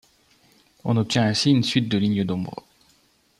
[0.83, 2.63] On obtient ainsi une suite de lignes d'ombre.